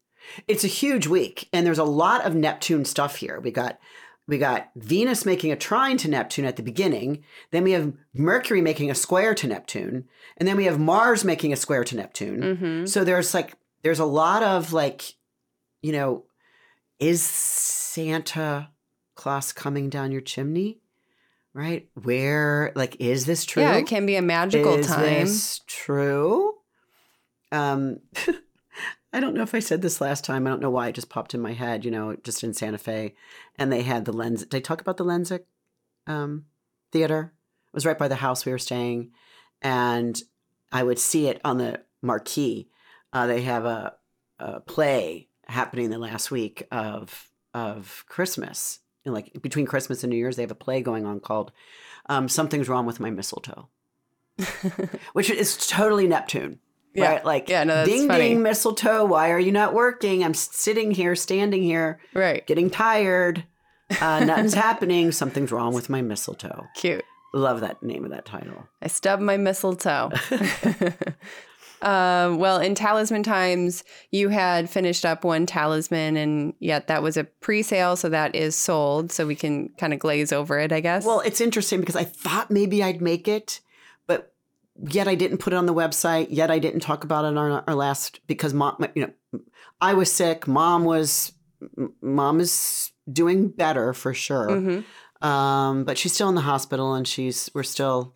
[0.47, 3.39] it's a huge week, and there's a lot of Neptune stuff here.
[3.39, 3.79] We got
[4.27, 7.23] we got Venus making a trine to Neptune at the beginning.
[7.51, 10.05] Then we have Mercury making a square to Neptune,
[10.37, 12.55] and then we have Mars making a square to Neptune.
[12.57, 13.53] hmm So there's like
[13.83, 15.13] there's a lot of like,
[15.85, 16.23] you know,
[16.99, 18.69] is Santa
[19.13, 20.79] Claus coming down your chimney?
[21.53, 21.87] Right?
[21.93, 23.61] Where like is this true?
[23.61, 24.81] Yeah, it can be a magical time.
[24.81, 25.25] is time.
[25.25, 26.55] this true?
[27.51, 27.99] Um
[29.13, 30.47] I don't know if I said this last time.
[30.47, 32.79] I don't know why it just popped in my head, you know, just in Santa
[32.79, 33.13] Fe.
[33.57, 34.41] And they had the lens.
[34.41, 35.45] Did I talk about the Lensic
[36.07, 36.45] um,
[36.91, 37.31] theater?
[37.67, 39.11] It was right by the house we were staying.
[39.61, 40.21] And
[40.71, 42.67] I would see it on the marquee.
[43.13, 43.93] Uh, they have a,
[44.39, 48.79] a play happening the last week of of Christmas.
[49.05, 51.51] And like between Christmas and New Year's, they have a play going on called
[52.09, 53.67] um, "Something's Wrong with My Mistletoe,"
[55.13, 56.59] which is totally Neptune.
[56.93, 57.09] Yeah.
[57.15, 57.25] Right?
[57.25, 58.29] Like, Yeah, no, that's ding funny.
[58.29, 59.03] ding, mistletoe.
[59.03, 60.23] Why are you not working?
[60.23, 62.47] I'm sitting here, standing here, right.
[62.47, 63.43] getting tired.
[63.99, 65.11] Uh, nothing's happening.
[65.11, 66.65] Something's wrong with my mistletoe.
[66.75, 67.03] Cute.
[67.33, 68.69] Love that name of that title.
[68.81, 70.09] I stubbed my mistletoe.
[71.85, 77.15] um, well, in talisman times, you had finished up one talisman, and yet that was
[77.15, 79.11] a pre sale, so that is sold.
[79.11, 81.05] So we can kind of glaze over it, I guess.
[81.05, 83.61] Well, it's interesting because I thought maybe I'd make it,
[84.07, 84.33] but
[84.89, 86.27] yet I didn't put it on the website.
[86.31, 89.41] Yet I didn't talk about it on our, our last because mom, you know,
[89.79, 90.47] I was sick.
[90.47, 91.33] Mom was,
[92.01, 94.47] mom is doing better for sure.
[94.49, 94.83] Mhm.
[95.21, 98.15] Um, but she's still in the hospital, and she's we're still,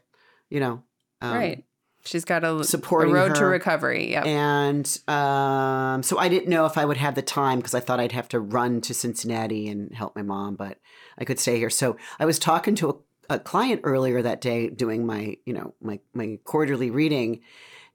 [0.49, 0.84] you know,
[1.21, 1.63] um, right.
[2.06, 4.12] She's got a, a supporting road to recovery.
[4.12, 4.26] Yep.
[4.26, 8.00] And um, so I didn't know if I would have the time because I thought
[8.00, 10.80] I'd have to run to Cincinnati and help my mom, but
[11.18, 11.70] I could stay here.
[11.70, 12.90] So I was talking to
[13.30, 17.42] a, a client earlier that day doing my, you know, my my quarterly reading,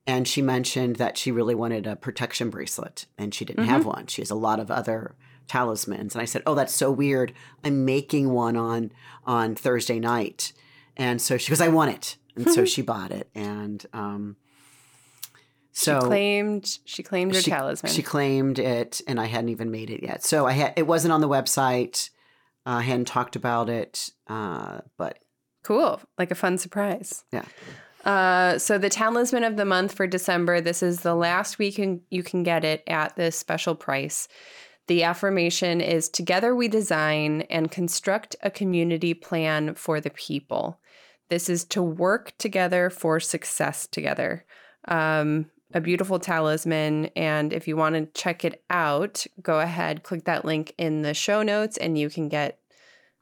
[0.07, 4.07] and she mentioned that she really wanted a protection bracelet and she didn't have one.
[4.07, 5.17] She has a lot of other
[5.49, 7.33] talismans, and I said, "Oh, that's so weird.
[7.65, 8.93] I'm making one on
[9.25, 10.53] on Thursday night."
[10.97, 14.37] And so she goes, "I want it," and so she bought it, and um,
[15.73, 17.93] so she claimed she claimed her she, talisman.
[17.93, 20.25] She claimed it, and I hadn't even made it yet.
[20.25, 22.11] So I had it wasn't on the website.
[22.67, 25.19] Uh, I hadn't talked about it, uh, but
[25.65, 26.01] Cool.
[26.19, 27.25] Like a fun surprise.
[27.33, 27.45] Yeah.
[28.05, 31.85] Uh, so the talisman of the month for December, this is the last week you
[31.85, 34.29] can, you can get it at this special price.
[34.87, 40.79] The affirmation is Together we design and construct a community plan for the people.
[41.29, 44.45] This is to work together for success together.
[44.87, 47.07] Um, a beautiful talisman.
[47.17, 51.15] And if you want to check it out, go ahead, click that link in the
[51.15, 52.61] show notes, and you can get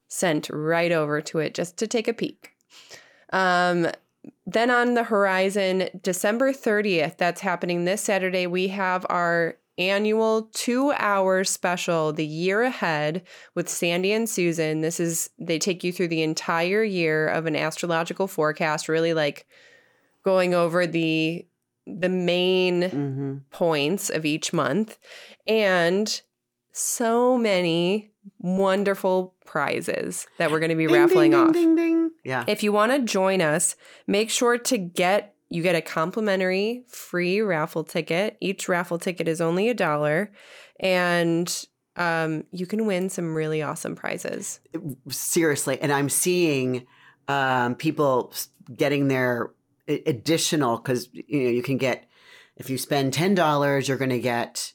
[0.09, 2.51] sent right over to it just to take a peek.
[3.33, 3.89] Um,
[4.47, 9.57] then on the horizon, December 30th, that's happening this Saturday, we have our
[9.89, 13.23] annual two hour special, The Year Ahead,
[13.55, 14.81] with Sandy and Susan.
[14.81, 19.47] This is, they take you through the entire year of an astrological forecast, really like
[20.25, 21.47] going over the
[21.85, 23.41] the main mhm.
[23.51, 24.99] points of each month
[25.49, 26.23] and
[26.71, 31.53] so many wonderful prizes that we're going to be Ding, raffling ding, off.
[31.53, 32.11] Ding, ding, ding.
[32.25, 32.45] Yeah.
[32.47, 37.41] If you want to join us, make sure to get you get a complimentary free
[37.43, 38.39] raffle ticket.
[38.41, 40.33] Each raffle ticket is only a dollar
[40.81, 44.61] and um, you can win some really awesome prizes.
[45.11, 46.87] Seriously, and I'm seeing
[47.29, 48.33] um, people
[48.75, 49.53] getting their
[49.87, 52.07] additional because you know you can get
[52.57, 54.73] if you spend ten dollars, you're going to get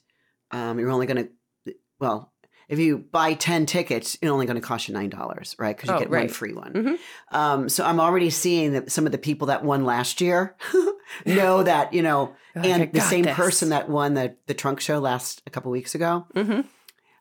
[0.52, 1.28] um, you're only going
[1.64, 2.32] to well
[2.68, 5.76] if you buy 10 tickets, it's only going to cost you $9, right?
[5.76, 6.72] Because you Oh, get one free one.
[6.72, 6.98] Mhm.
[7.34, 10.54] Um, so I'm already seeing that some of the people that won last year
[11.26, 14.98] know that, you know, and the same this." person that won the, the trunk show
[14.98, 16.26] last a couple weeks ago.
[16.34, 16.64] Mhm.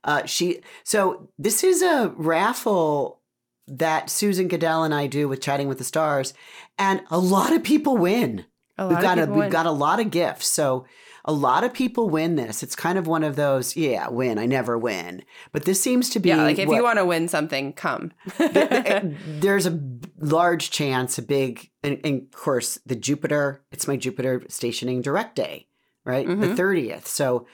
[0.04, 3.20] Uh, she so this is a raffle
[3.68, 6.34] that Susan Goodell and I do with Chatting with the Stars,
[6.78, 8.46] and a lot of people win.
[8.78, 9.50] A We've got a we've win.
[9.50, 10.86] got a lot of gifts, so
[11.26, 12.64] a lot of people win this.
[12.64, 14.38] It's kind of one of those, yeah, win.
[14.38, 17.06] I never win, but this seems to be yeah, like if what- you want to
[17.06, 18.12] win something, come.
[18.38, 19.80] there's a
[20.20, 25.36] large chance, a big, and, and of course, the Jupiter, it's my Jupiter stationing direct
[25.36, 25.68] day,
[26.06, 26.28] right?
[26.28, 26.56] The Mhm.
[26.56, 27.06] 30th.
[27.08, 27.46] So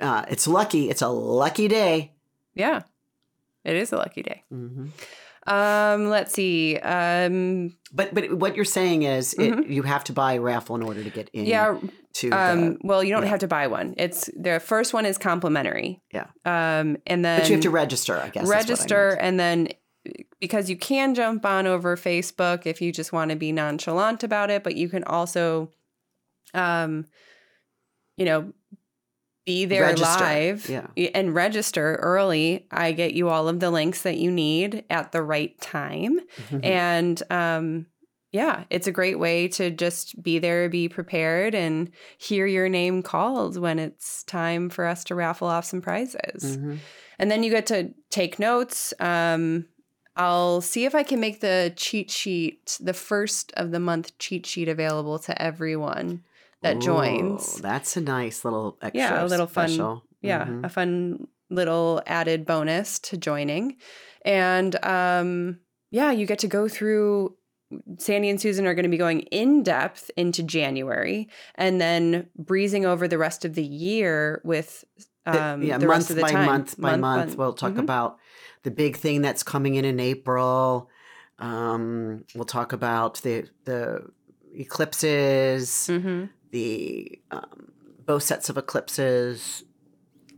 [0.00, 0.90] uh, it's lucky.
[0.90, 2.12] It's a lucky day.
[2.54, 2.82] yeah,
[3.64, 4.42] it is a lucky day.
[4.50, 4.86] hmm
[5.46, 6.78] Um, let's see.
[6.78, 10.82] Um, But but what you're saying is it, you have to buy a raffle in
[10.82, 11.50] order to get in Mm-hmm.
[11.50, 11.90] yeah.
[12.14, 13.28] to Um, the, well, you don't yeah.
[13.30, 13.94] have to buy one.
[13.96, 16.00] It's the first one is complimentary.
[16.12, 16.26] Yeah.
[16.44, 18.44] Um, and then but you have to register, I guess.
[18.44, 19.68] is what I register and then
[20.40, 24.50] because you can jump on over Facebook if you just want to be nonchalant about
[24.50, 25.70] it, but you can also
[26.54, 27.06] um
[28.16, 28.52] you know
[29.44, 30.24] be there Register.
[30.24, 30.86] live Yeah.
[31.14, 32.66] and register early.
[32.70, 36.20] I get you all of the links that you need at the right time.
[36.50, 36.64] Mhm.
[36.64, 37.86] And um
[38.30, 43.02] yeah, it's a great way to just be there, be prepared, and hear your name
[43.02, 46.78] called when it's time for us to raffle off some prizes Mhm.
[47.18, 48.94] and then you get to take notes.
[49.00, 49.66] Um,
[50.16, 54.46] I'll see if I can make the cheat sheet, the first of the month cheat
[54.46, 56.22] sheet, available to everyone
[56.62, 57.60] that Ooh, joins.
[57.60, 58.98] That's a nice little extra.
[58.98, 60.04] Yeah, a little fun- special.
[60.20, 60.64] Yeah, Mhm.
[60.64, 63.76] a fun little added bonus to joining,
[64.24, 65.58] and um,
[65.90, 67.36] yeah, you get to go through.
[67.98, 72.84] Sandy and Susan are going to be going in depth into January, and then breezing
[72.84, 74.84] over the rest of the year with
[75.24, 76.46] The- um, yeah, the month rest of the by time.
[76.46, 77.36] month by month.
[77.38, 77.78] We'll talk Mhm.
[77.80, 78.18] about
[78.62, 80.90] the big thing that's coming in in April.
[81.38, 84.06] Um, we'll talk about the the
[84.54, 87.72] eclipses, hmm the um,
[88.06, 89.64] both sets of eclipses.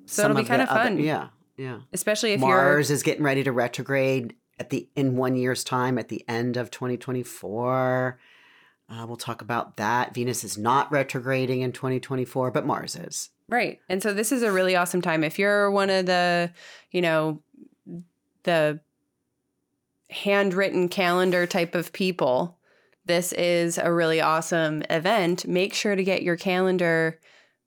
[0.06, 0.98] So it'll be of kinda other- fun.
[0.98, 1.80] yeah, yeah.
[1.92, 6.08] especially if Mars is getting ready to retrograde at the in one year's time at
[6.08, 8.18] the end of 2024.
[8.88, 10.12] Uh, we'll talk about that.
[10.14, 13.30] Venus is not retrograding in 2024, but Mars is.
[13.48, 13.80] right.
[13.88, 15.24] And so this is a really awesome time.
[15.24, 16.52] If you're one of the,
[16.90, 17.42] you know,
[18.42, 18.80] the
[20.10, 22.58] handwritten calendar type of people,
[23.06, 25.46] this is a really awesome event.
[25.46, 27.18] Make sure to get your calendar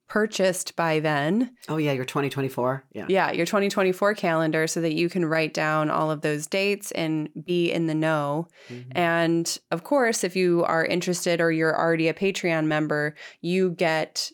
[0.08, 1.54] purchased by then.
[1.68, 2.84] Oh yeah, you're 2024.
[2.92, 3.06] Yeah.
[3.08, 7.28] Yeah, your 2024 calendar so that you can write down all of those dates and
[7.44, 8.48] be in the know.
[8.70, 8.86] Mhm.
[8.92, 14.32] And of course, if you are interested or you're already a Patreon member, you get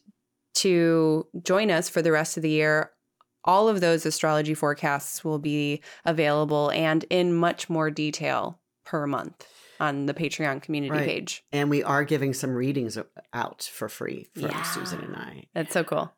[0.55, 2.93] to join us for the rest of the year.
[3.45, 9.45] All of those astrology forecasts will be available and in much more detail per month
[9.81, 11.07] on the Patreon community Right.
[11.09, 11.45] page.
[11.53, 12.99] And we are giving some readings
[13.33, 14.63] out for free from Yeah.
[14.63, 15.45] Susan and I.
[15.55, 16.13] That's so cool.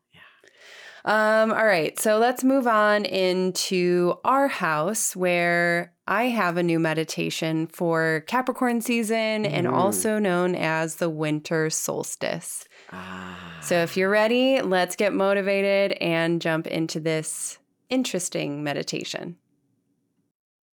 [1.05, 6.79] Um, all right, so let's move on into our house where I have a new
[6.79, 9.73] meditation for Capricorn season and Mm.
[9.73, 12.65] also known as the winter solstice.
[12.91, 13.57] Ah.
[13.61, 17.57] So if you're ready, let's get motivated and jump into this
[17.89, 19.37] interesting meditation.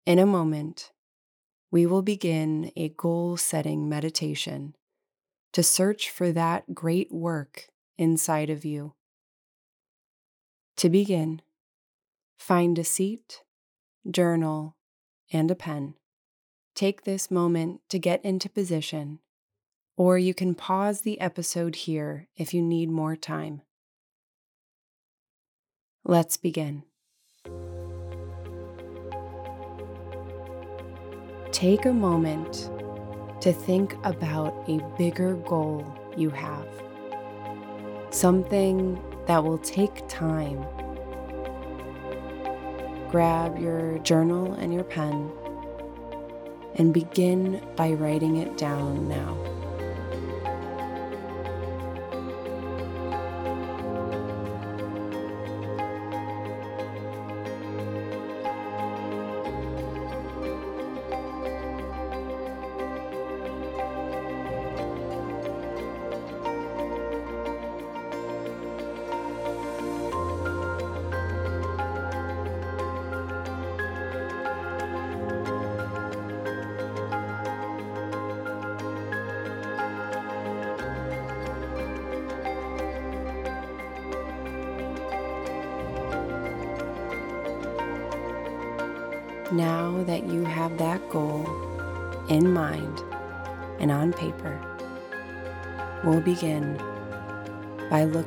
[0.07, 0.92] In a moment,
[1.73, 4.75] we will begin a goal setting meditation
[5.51, 8.93] to search for that great work inside of you.
[10.77, 11.41] To begin,
[12.37, 13.41] find a seat,
[14.07, 14.75] journal,
[15.31, 15.95] and a pen.
[16.75, 19.17] Take this moment to get into position,
[19.97, 23.63] or you can pause the episode here if you need more time.
[26.05, 26.83] Let's begin.
[31.53, 32.71] Take a moment
[33.39, 35.85] to think about a bigger goal
[36.17, 36.65] you have.
[38.09, 40.65] Something that will take time.
[43.11, 45.31] Grab your journal and your pen
[46.73, 49.52] and begin by writing it down now.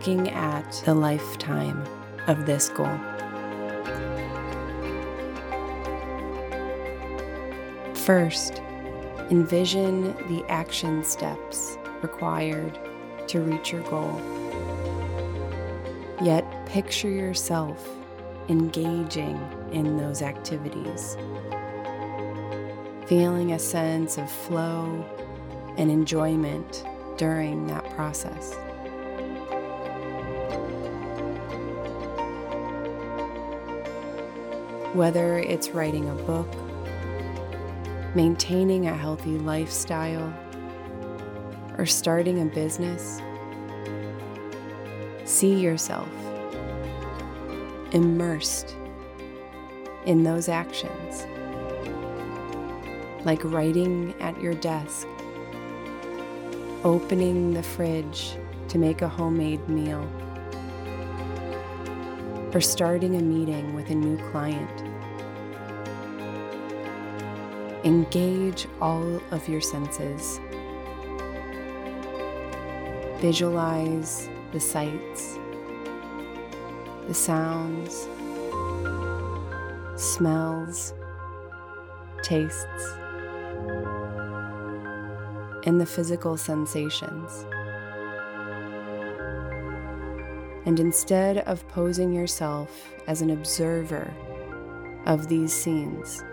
[0.07, 1.83] Looking at the lifetime
[2.29, 2.97] of this goal.
[7.92, 8.62] First,
[9.31, 12.79] envision the action steps required
[13.27, 14.21] to reach your goal.
[16.23, 17.88] Yet picture yourself
[18.49, 19.37] engaging
[19.73, 21.16] in those activities,
[23.09, 25.05] feeling a sense of flow
[25.77, 26.85] and enjoyment
[27.16, 28.57] during that process.
[34.96, 36.48] Whether it's writing a book,
[38.14, 40.32] maintaining a healthy lifestyle,
[41.76, 43.20] or starting a business,
[45.26, 46.09] see yourself
[47.92, 48.74] immersed
[50.06, 51.26] in those actions,
[53.26, 55.06] like writing at your desk,
[56.85, 60.09] opening the fridge to make a homemade meal,
[62.54, 64.85] or starting a meeting with a new client.
[67.87, 70.40] Engage all of your senses.
[73.20, 75.38] Visualize the sights,
[77.07, 78.09] the sounds,
[79.94, 80.94] smells,
[82.25, 82.96] tastes,
[85.64, 87.46] and the physical sensations.
[90.64, 94.12] And instead of posing yourself as an observer
[95.07, 96.25] of these scenes,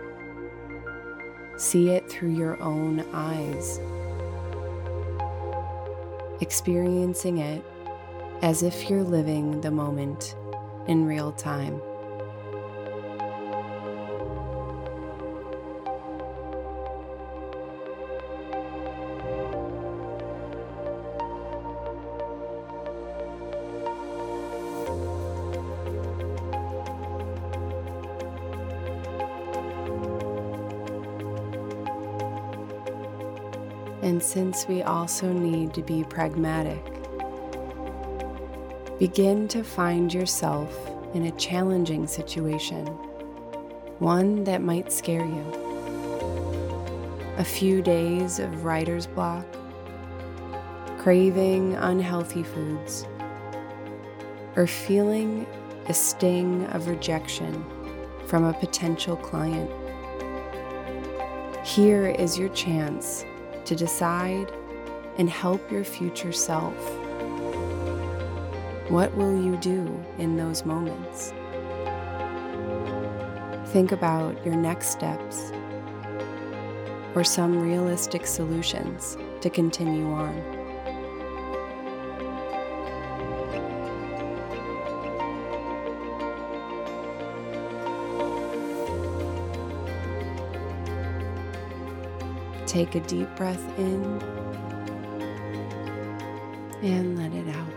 [1.56, 3.80] see it through your own eyes,
[6.40, 7.62] experiencing it
[8.42, 10.36] as if you're living the moment
[10.86, 11.80] in real time.
[34.34, 36.84] Since we also need to be pragmatic,
[38.98, 40.76] begin to find yourself
[41.14, 42.84] in a challenging situation,
[44.00, 45.44] one that might scare you.
[47.36, 49.46] A few days of writer's block,
[50.98, 53.06] craving unhealthy foods,
[54.56, 55.46] or feeling
[55.86, 57.64] a sting of rejection
[58.26, 59.70] from a potential client.
[61.64, 63.24] Here is your chance
[63.66, 64.50] to decide
[65.18, 66.74] and help your future self.
[68.90, 71.32] What will you do in those moments?
[73.72, 75.52] Think about your next steps
[77.14, 80.53] or some realistic solutions to continue on.
[92.74, 94.02] Take a deep breath in
[96.82, 97.68] and let it out.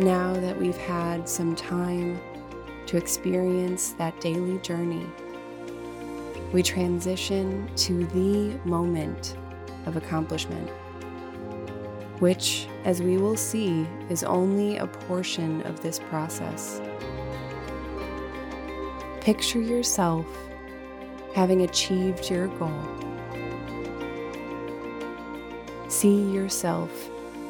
[0.00, 2.18] Now that we've had some time
[2.86, 5.04] to experience that daily journey,
[6.54, 9.36] we transition to the moment
[9.84, 10.70] of accomplishment,
[12.20, 16.80] which, as we will see, is only a portion of this process.
[19.28, 20.24] Picture yourself
[21.34, 22.82] having achieved your goal.
[25.90, 26.90] See yourself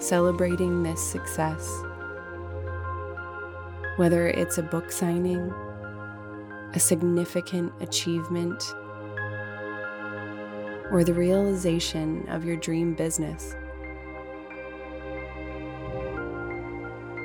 [0.01, 1.81] celebrating this success.
[3.95, 5.53] Whether it's a book signing,
[6.75, 8.61] a significant achievement,
[10.91, 13.55] or the realization of your dream business.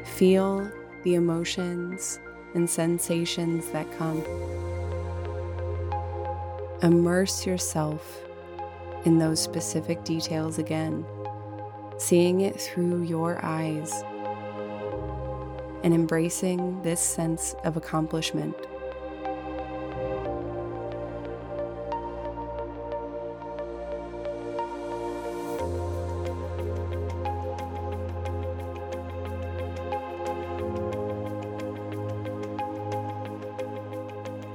[0.06, 2.20] Feel the emotions
[2.54, 4.24] and sensations that come.
[6.82, 8.24] Immerse yourself
[9.06, 11.06] in those specific details again,
[11.98, 14.04] seeing it through your eyes
[15.84, 18.56] and embracing this sense of accomplishment.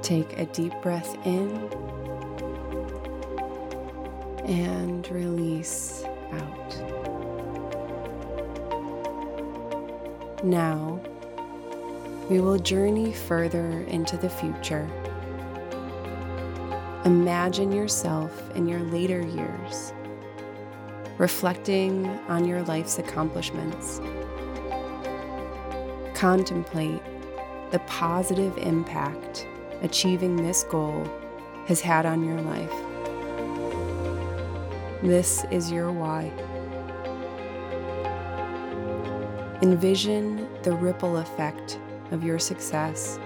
[0.09, 1.69] Take a deep breath in
[4.47, 6.75] and release out.
[10.43, 10.99] Now,
[12.27, 14.89] we will journey further into the future.
[17.05, 19.93] Imagine yourself in your later years,
[21.19, 24.01] reflecting on your life's accomplishments.
[26.15, 27.03] Contemplate
[27.69, 29.45] the positive impact
[29.81, 31.07] achieving this goal
[31.67, 32.73] has had on your life.
[35.01, 36.31] This is your why.
[39.61, 41.79] Envision the ripple effect
[42.11, 43.19] of your success,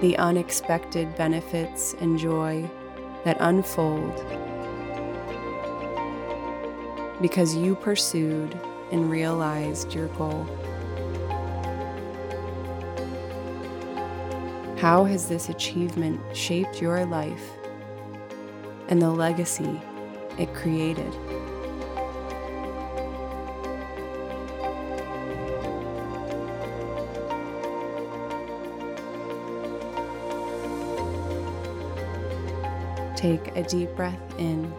[0.00, 2.68] the unexpected benefits and joy
[3.24, 4.14] that unfold
[7.20, 8.58] because you pursued
[8.92, 10.46] and realized your goal.
[14.78, 17.50] How has this achievement shaped your life
[18.88, 19.80] and the legacy
[20.38, 21.12] it created?
[33.16, 34.72] Take a deep breath in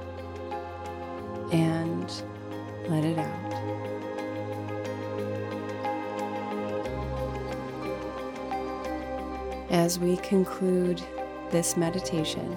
[9.90, 11.02] As we conclude
[11.50, 12.56] this meditation,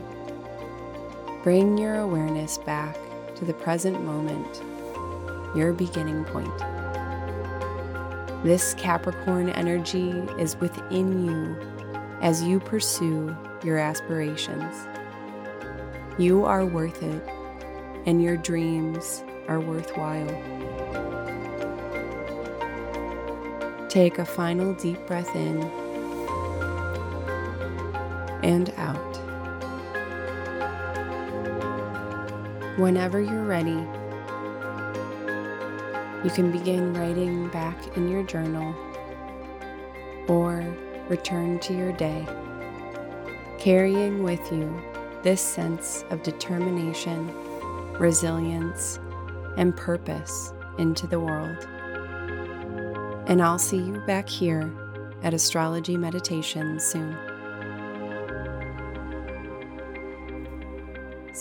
[1.42, 2.94] bring your awareness back
[3.36, 4.60] to the present moment,
[5.56, 6.52] your beginning point.
[8.44, 11.56] This Capricorn energy is within you
[12.20, 14.86] as you pursue your aspirations.
[16.18, 17.26] You are worth it,
[18.04, 20.28] and your dreams are worthwhile.
[23.88, 25.81] Take a final deep breath in
[28.42, 29.16] and out.
[32.78, 33.86] Whenever you're ready,
[36.24, 38.74] you can begin writing back in your journal
[40.28, 40.64] or
[41.08, 42.26] return to your day,
[43.58, 44.82] carrying with you
[45.22, 47.30] this sense of determination,
[47.98, 48.98] resilience,
[49.56, 51.68] and purpose into the world.
[53.28, 54.72] And I'll see you back here
[55.22, 57.16] at Astrology Meditation soon.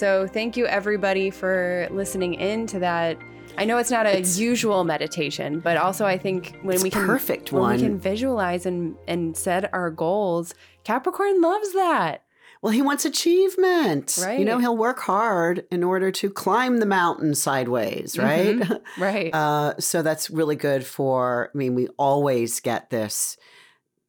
[0.01, 3.19] So, thank you everybody for listening in to that.
[3.55, 7.05] I know it's not a It's- usual meditation, but also I think when we can
[7.05, 7.75] perfect when one.
[7.75, 12.23] we can visualize and and set our goals, Capricorn loves that.
[12.63, 14.17] Well, he wants achievement.
[14.19, 14.39] Right.
[14.39, 18.59] You know, he'll work hard in order to climb the mountain sideways, right?
[18.97, 19.31] Right.
[19.31, 23.37] Uh, so that's really good for, I mean, we always get this,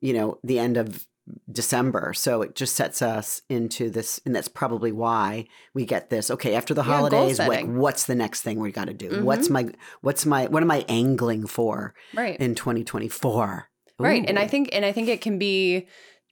[0.01, 1.07] you know, the end of
[1.51, 2.13] December.
[2.15, 6.31] So it just sets us into this, and that's probably why we get this.
[6.31, 9.11] Okay, after the Yeah, holidays, what, what's the next thing we got to do?
[9.11, 9.23] Mhm.
[9.23, 9.69] What's my,
[10.01, 12.39] what's my, what am I angling for right.
[12.41, 13.69] in 2024?
[13.99, 14.25] Right.
[14.29, 15.87] And I think and I think it can be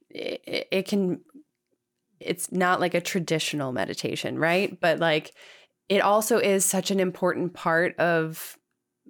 [0.09, 1.21] it, it can
[2.19, 4.77] it's not like a traditional meditation, right?
[4.79, 5.33] But like
[5.89, 8.57] it also is such an important part of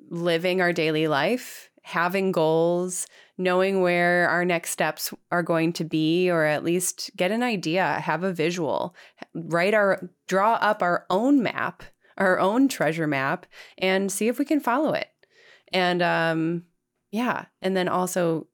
[0.10, 3.08] living our daily life, having goals,
[3.42, 8.00] knowing where our next steps are going to be or at least get an idea,
[8.00, 8.96] have a visual,
[9.34, 11.84] write our draw up our own map,
[12.18, 13.46] our own treasure map
[13.78, 15.10] and see if we can follow it.
[15.74, 16.64] And um
[17.12, 18.48] yeah, and then also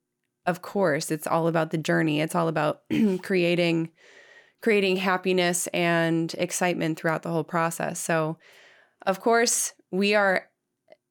[0.47, 2.21] of course, it's all about the journey.
[2.21, 2.81] It's all about
[3.21, 3.89] creating
[4.61, 7.99] creating happiness and excitement throughout the whole process.
[7.99, 8.37] So,
[9.05, 10.49] of course, we are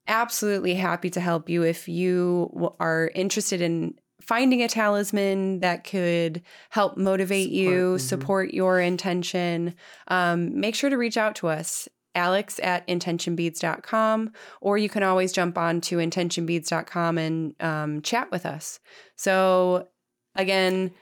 [0.09, 6.43] absolutely happy to help you if you are interested in finding a talisman that could
[6.71, 8.01] help motivate you, Support, mhm.
[8.01, 9.75] support your intention.
[10.09, 11.89] Um, make sure to reach out to us.
[12.15, 14.33] Alex at intentionbeads.com,
[14.63, 18.81] or you can always jump on to intentionbeads.com and um, chat with us.
[19.17, 19.87] So,
[20.35, 20.93] again,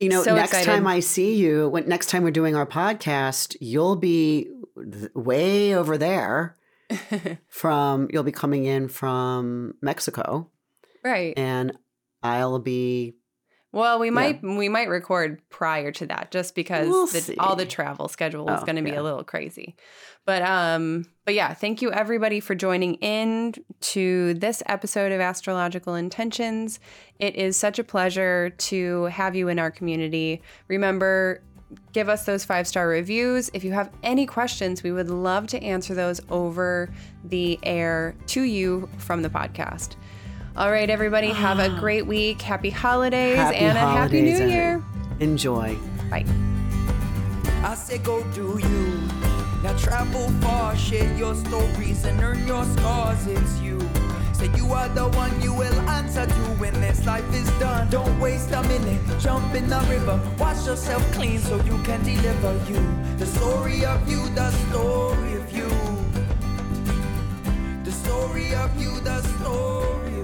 [0.00, 0.66] You know, So next excited.
[0.70, 4.48] time I see you, when next time we're doing our podcast, you'll be
[5.14, 6.56] way over there
[7.48, 10.50] from you'll be coming in from Mexico
[11.02, 11.34] right.
[11.36, 11.72] and
[12.22, 13.14] I'll be
[13.72, 17.66] Well, we might we might record prior to that just because We'll the, all the
[17.66, 19.00] travel schedule is Oh, going to be yeah.
[19.00, 19.76] a little crazy.
[20.26, 25.94] But um but yeah, thank you everybody for joining in to this episode of Astrological
[25.94, 26.80] Intentions.
[27.18, 30.42] It is such a pleasure to have you in our community.
[30.68, 31.42] Remember
[31.92, 33.50] give us those five star reviews.
[33.54, 36.90] If you have any questions, we would love to answer those over
[37.24, 39.96] the air to you from the podcast.
[40.56, 41.80] All right, everybody, have a ah.
[41.80, 42.40] great week.
[42.40, 44.84] Happy holidays Happy and a happy new and- year.
[45.20, 45.76] enjoy.
[46.10, 46.24] Bye.
[47.64, 49.08] I say go do you.
[49.62, 53.26] Now travel far, share your stories and earn your scars.
[53.26, 53.80] It's you.
[54.34, 57.88] Say you are the one you will answer to when this life is done.
[57.88, 62.52] Don't waste a minute, jump in the river, wash yourself clean so you can deliver
[62.68, 62.80] you.
[63.16, 65.68] The story of you, the story of you.
[67.84, 70.23] The story of you, the story.